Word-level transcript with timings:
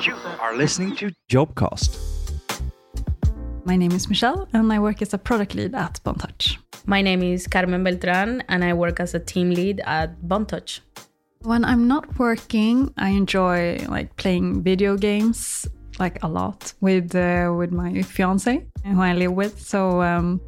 You 0.00 0.14
are 0.40 0.54
listening 0.54 0.94
to 0.96 1.10
Jobcast. 1.30 1.98
My 3.64 3.76
name 3.76 3.92
is 3.92 4.08
Michelle, 4.08 4.46
and 4.52 4.70
I 4.70 4.78
work 4.78 5.00
as 5.00 5.14
a 5.14 5.18
product 5.18 5.54
lead 5.54 5.74
at 5.74 6.00
Bontouch. 6.04 6.58
My 6.84 7.00
name 7.00 7.22
is 7.22 7.46
Carmen 7.46 7.82
Beltran, 7.82 8.42
and 8.48 8.62
I 8.62 8.74
work 8.74 9.00
as 9.00 9.14
a 9.14 9.18
team 9.18 9.50
lead 9.50 9.80
at 9.86 10.20
Bontouch. 10.20 10.80
When 11.42 11.64
I'm 11.64 11.88
not 11.88 12.18
working, 12.18 12.92
I 12.98 13.10
enjoy 13.10 13.78
like 13.88 14.14
playing 14.16 14.62
video 14.62 14.96
games 14.96 15.66
like 15.98 16.22
a 16.22 16.28
lot 16.28 16.74
with 16.82 17.14
uh, 17.14 17.54
with 17.56 17.72
my 17.72 18.02
fiance 18.02 18.66
who 18.84 19.00
I 19.00 19.14
live 19.14 19.32
with. 19.32 19.58
So 19.60 20.02
um, 20.02 20.40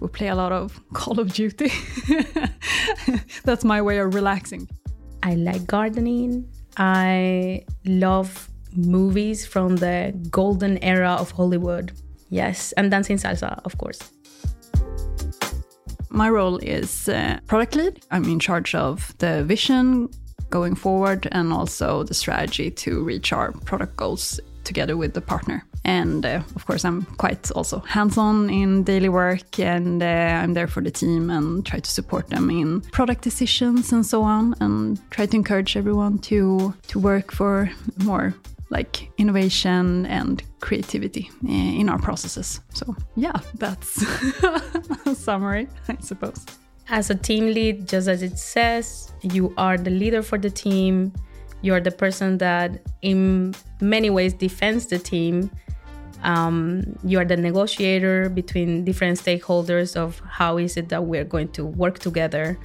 we 0.00 0.08
play 0.08 0.28
a 0.28 0.34
lot 0.34 0.52
of 0.52 0.78
Call 0.92 1.18
of 1.20 1.32
Duty. 1.32 1.72
That's 3.44 3.64
my 3.64 3.80
way 3.80 3.98
of 3.98 4.14
relaxing. 4.14 4.68
I 5.22 5.36
like 5.36 5.66
gardening. 5.66 6.46
I 6.76 7.64
love 7.86 8.50
movies 8.76 9.46
from 9.46 9.76
the 9.76 10.14
golden 10.30 10.82
era 10.82 11.16
of 11.18 11.30
Hollywood. 11.30 11.92
Yes, 12.28 12.72
and 12.72 12.90
dancing 12.90 13.18
salsa, 13.18 13.60
of 13.64 13.76
course. 13.78 14.00
My 16.10 16.28
role 16.28 16.58
is 16.58 17.08
uh, 17.08 17.38
product 17.46 17.76
lead. 17.76 18.04
I'm 18.10 18.24
in 18.24 18.40
charge 18.40 18.74
of 18.74 19.14
the 19.18 19.44
vision 19.44 20.08
going 20.50 20.74
forward 20.74 21.28
and 21.30 21.52
also 21.52 22.02
the 22.02 22.14
strategy 22.14 22.70
to 22.70 23.04
reach 23.04 23.32
our 23.32 23.52
product 23.52 23.96
goals 23.96 24.40
together 24.64 24.96
with 24.96 25.14
the 25.14 25.20
partner. 25.20 25.64
And 25.84 26.26
uh, 26.26 26.42
of 26.56 26.66
course, 26.66 26.84
I'm 26.84 27.02
quite 27.16 27.50
also 27.52 27.78
hands 27.80 28.18
on 28.18 28.50
in 28.50 28.84
daily 28.84 29.08
work 29.08 29.58
and 29.58 30.02
uh, 30.02 30.42
I'm 30.42 30.52
there 30.54 30.66
for 30.66 30.82
the 30.82 30.90
team 30.90 31.30
and 31.30 31.64
try 31.64 31.78
to 31.80 31.90
support 31.90 32.28
them 32.28 32.50
in 32.50 32.82
product 32.92 33.22
decisions 33.22 33.92
and 33.92 34.04
so 34.04 34.22
on 34.22 34.54
and 34.60 35.00
try 35.10 35.26
to 35.26 35.36
encourage 35.36 35.76
everyone 35.76 36.18
to, 36.18 36.74
to 36.88 36.98
work 36.98 37.32
for 37.32 37.70
more 38.04 38.34
like 38.70 39.10
innovation 39.18 40.06
and 40.06 40.42
creativity 40.60 41.28
uh, 41.44 41.50
in 41.50 41.88
our 41.88 41.98
processes. 41.98 42.60
So, 42.72 42.96
yeah, 43.16 43.38
that's 43.54 44.02
a 45.06 45.14
summary, 45.14 45.68
I 45.88 45.96
suppose. 46.00 46.46
As 46.88 47.10
a 47.10 47.14
team 47.14 47.46
lead, 47.46 47.86
just 47.86 48.08
as 48.08 48.22
it 48.22 48.38
says, 48.38 49.12
you 49.22 49.52
are 49.56 49.76
the 49.76 49.90
leader 49.90 50.22
for 50.22 50.38
the 50.38 50.50
team. 50.50 51.12
You're 51.62 51.80
the 51.80 51.90
person 51.90 52.38
that, 52.38 52.80
in 53.02 53.54
many 53.80 54.08
ways, 54.08 54.32
defends 54.32 54.86
the 54.86 54.98
team. 54.98 55.50
Um, 56.22 56.82
you 57.04 57.18
are 57.18 57.24
the 57.24 57.36
negotiator 57.36 58.28
between 58.28 58.84
different 58.84 59.18
stakeholders 59.18 59.96
of 59.96 60.20
how 60.28 60.58
is 60.58 60.76
it 60.76 60.88
that 60.90 61.04
we're 61.04 61.24
going 61.24 61.48
to 61.52 61.64
work 61.64 61.98
together. 61.98 62.58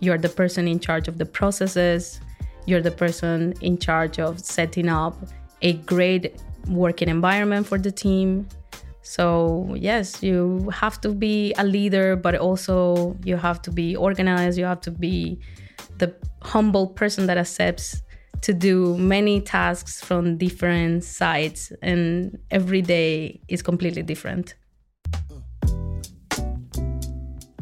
You're 0.00 0.18
the 0.18 0.28
person 0.28 0.66
in 0.68 0.80
charge 0.80 1.08
of 1.08 1.18
the 1.18 1.26
processes. 1.26 2.20
You're 2.66 2.82
the 2.82 2.90
person 2.90 3.54
in 3.60 3.78
charge 3.78 4.18
of 4.18 4.40
setting 4.40 4.88
up 4.88 5.16
a 5.64 5.72
great 5.72 6.40
working 6.68 7.08
environment 7.08 7.66
for 7.66 7.78
the 7.78 7.90
team. 7.90 8.48
So, 9.02 9.74
yes, 9.76 10.22
you 10.22 10.70
have 10.72 11.00
to 11.00 11.10
be 11.10 11.52
a 11.58 11.64
leader, 11.64 12.16
but 12.16 12.36
also 12.36 13.16
you 13.24 13.36
have 13.36 13.60
to 13.62 13.70
be 13.72 13.96
organized. 13.96 14.56
You 14.56 14.66
have 14.66 14.80
to 14.82 14.90
be 14.90 15.40
the 15.98 16.14
humble 16.42 16.86
person 16.86 17.26
that 17.26 17.36
accepts 17.36 18.02
to 18.42 18.52
do 18.52 18.96
many 18.98 19.40
tasks 19.40 20.02
from 20.02 20.36
different 20.36 21.02
sides, 21.02 21.72
and 21.82 22.38
every 22.50 22.82
day 22.82 23.40
is 23.48 23.62
completely 23.62 24.02
different. 24.02 24.54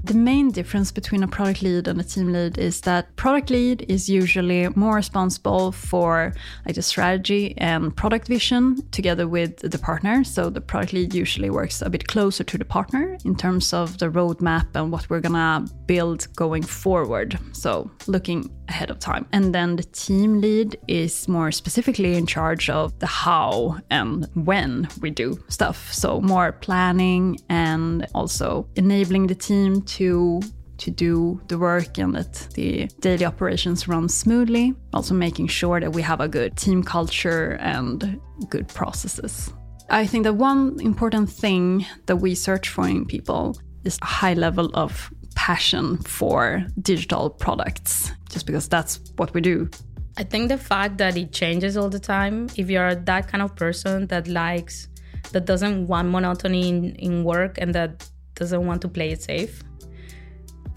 The 0.05 0.14
main 0.14 0.50
difference 0.50 0.91
between 0.91 1.22
a 1.22 1.28
product 1.28 1.62
lead 1.62 1.86
and 1.86 2.00
a 2.00 2.03
team 2.03 2.33
lead 2.33 2.58
is 2.58 2.81
that 2.81 3.14
product 3.14 3.50
lead 3.50 3.86
is 3.89 4.09
usually 4.09 4.69
more 4.75 4.97
responsible 4.97 5.70
for 5.70 6.34
like 6.67 6.75
the 6.75 6.83
strategy 6.83 7.55
and 7.59 7.94
product 7.97 8.27
vision 8.27 8.83
together 8.91 9.28
with 9.28 9.59
the 9.59 9.78
partner. 9.78 10.25
So 10.25 10.50
the 10.50 10.61
product 10.61 10.92
lead 10.92 11.14
usually 11.14 11.50
works 11.50 11.83
a 11.83 11.91
bit 11.91 12.09
closer 12.09 12.42
to 12.42 12.59
the 12.59 12.64
partner 12.64 13.17
in 13.25 13.36
terms 13.36 13.72
of 13.72 13.98
the 13.98 14.09
roadmap 14.09 14.67
and 14.75 14.91
what 14.91 15.09
we're 15.09 15.20
gonna 15.20 15.66
build 15.87 16.26
going 16.34 16.65
forward. 16.65 17.38
So 17.53 17.88
looking 18.09 18.50
ahead 18.72 18.91
of 18.91 18.99
time. 18.99 19.25
And 19.33 19.55
then 19.55 19.77
the 19.77 19.84
team 19.84 20.41
lead 20.41 20.71
is 20.88 21.28
more 21.28 21.50
specifically 21.53 22.12
in 22.21 22.27
charge 22.27 22.71
of 22.71 22.99
the 22.99 23.06
how 23.06 23.78
and 23.91 24.28
when 24.34 24.88
we 25.00 25.10
do 25.10 25.28
stuff. 25.49 25.78
So 25.93 26.21
more 26.21 26.53
planning 26.66 27.38
and 27.49 28.06
also 28.15 28.69
enabling 28.77 29.25
the 29.28 29.38
team 29.49 29.82
to 29.97 30.41
to 30.78 30.91
do 30.91 31.41
the 31.47 31.59
work 31.59 31.99
and 31.99 32.15
that 32.16 32.34
the 32.55 32.88
daily 32.99 33.25
operations 33.25 33.87
run 33.87 34.09
smoothly. 34.09 34.75
Also 34.93 35.15
making 35.15 35.47
sure 35.47 35.78
that 35.78 35.93
we 35.93 36.03
have 36.03 36.21
a 36.21 36.28
good 36.28 36.56
team 36.56 36.82
culture 36.82 37.56
and 37.61 38.19
good 38.49 38.66
processes. 38.69 39.53
I 39.91 40.06
think 40.06 40.25
that 40.25 40.34
one 40.34 40.81
important 40.81 41.31
thing 41.31 41.87
that 42.06 42.16
we 42.16 42.34
search 42.34 42.69
for 42.69 42.88
in 42.88 43.05
people 43.06 43.56
is 43.84 43.99
a 44.03 44.06
high 44.06 44.34
level 44.34 44.71
of 44.75 45.12
passion 45.42 45.97
for 46.19 46.64
digital 46.82 47.28
products, 47.28 48.12
just 48.30 48.47
because 48.47 48.69
that's 48.69 49.00
what 49.16 49.34
we 49.34 49.41
do. 49.41 49.69
I 50.16 50.22
think 50.22 50.48
the 50.48 50.56
fact 50.56 50.98
that 50.98 51.16
it 51.16 51.32
changes 51.32 51.76
all 51.76 51.91
the 51.91 51.98
time, 51.98 52.48
if 52.56 52.70
you're 52.70 52.94
that 52.94 53.26
kind 53.26 53.42
of 53.42 53.56
person 53.56 54.06
that 54.06 54.28
likes, 54.28 54.86
that 55.32 55.44
doesn't 55.44 55.88
want 55.88 56.10
monotony 56.10 56.69
in, 56.69 56.94
in 56.94 57.25
work 57.25 57.58
and 57.58 57.75
that 57.75 58.08
doesn't 58.36 58.64
want 58.64 58.82
to 58.82 58.88
play 58.88 59.10
it 59.10 59.20
safe, 59.20 59.64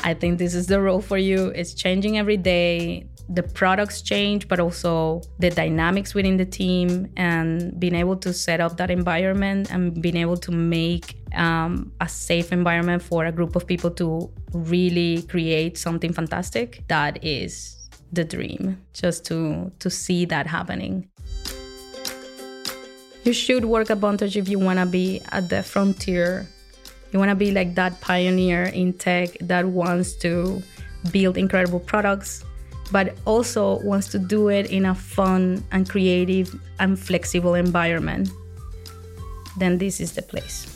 I 0.03 0.15
think 0.15 0.39
this 0.39 0.55
is 0.55 0.65
the 0.65 0.81
role 0.81 1.01
for 1.01 1.19
you. 1.19 1.49
It's 1.49 1.75
changing 1.75 2.17
every 2.17 2.37
day. 2.37 3.05
The 3.29 3.43
products 3.43 4.01
change, 4.01 4.47
but 4.47 4.59
also 4.59 5.21
the 5.39 5.49
dynamics 5.49 6.13
within 6.13 6.37
the 6.37 6.45
team 6.45 7.11
and 7.17 7.79
being 7.79 7.95
able 7.95 8.17
to 8.17 8.31
set 8.33 8.59
up 8.59 8.77
that 8.77 8.91
environment 8.91 9.71
and 9.71 9.99
being 10.01 10.17
able 10.17 10.37
to 10.37 10.51
make 10.51 11.17
um, 11.33 11.91
a 12.01 12.07
safe 12.07 12.51
environment 12.51 13.01
for 13.01 13.25
a 13.25 13.31
group 13.31 13.55
of 13.55 13.65
people 13.65 13.89
to 13.91 14.31
really 14.53 15.23
create 15.23 15.77
something 15.77 16.13
fantastic. 16.13 16.83
That 16.87 17.23
is 17.23 17.89
the 18.13 18.23
dream, 18.23 18.81
just 18.93 19.25
to 19.25 19.71
to 19.79 19.89
see 19.89 20.25
that 20.25 20.47
happening. 20.47 21.09
You 23.23 23.33
should 23.33 23.65
work 23.65 23.89
at 23.89 23.99
Bontouch 23.99 24.35
if 24.35 24.47
you 24.47 24.59
want 24.59 24.77
to 24.77 24.85
be 24.85 25.19
at 25.31 25.49
the 25.49 25.63
frontier 25.63 26.47
you 27.15 27.19
want 27.19 27.29
to 27.29 27.35
be 27.35 27.51
like 27.51 27.75
that 27.75 28.01
pioneer 28.01 28.63
in 28.63 28.91
tech 28.91 29.37
that 29.39 29.65
wants 29.65 30.15
to 30.15 30.61
build 31.11 31.37
incredible 31.37 31.79
products, 31.79 32.43
but 32.91 33.15
also 33.25 33.79
wants 33.79 34.07
to 34.09 34.19
do 34.19 34.49
it 34.49 34.71
in 34.71 34.85
a 34.85 34.95
fun 34.95 35.63
and 35.71 35.89
creative 35.89 36.55
and 36.79 36.99
flexible 36.99 37.55
environment. 37.55 38.29
Then 39.57 39.77
this 39.77 39.99
is 39.99 40.13
the 40.13 40.21
place. 40.21 40.67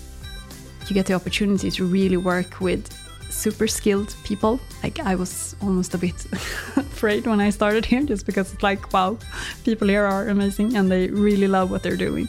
You 0.88 0.94
get 0.94 1.06
the 1.06 1.14
opportunity 1.14 1.70
to 1.72 1.86
really 1.86 2.18
work 2.18 2.60
with 2.60 2.90
super 3.30 3.68
skilled 3.68 4.16
people. 4.24 4.60
Like 4.82 5.00
I 5.00 5.16
was 5.16 5.56
almost 5.62 5.94
a 5.94 5.98
bit 5.98 6.26
afraid 6.76 7.28
when 7.28 7.40
I 7.40 7.52
started 7.52 7.86
here 7.86 8.04
just 8.04 8.26
because 8.26 8.54
it's 8.54 8.64
like, 8.64 8.92
wow, 8.92 9.18
people 9.64 9.88
here 9.88 10.06
are 10.06 10.28
amazing 10.30 10.76
and 10.76 10.92
they 10.92 11.08
really 11.08 11.48
love 11.48 11.70
what 11.70 11.84
they're 11.84 11.98
doing. 11.98 12.28